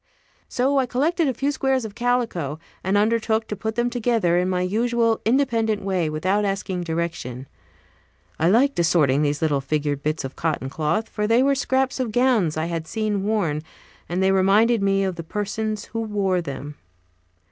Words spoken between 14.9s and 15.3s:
of the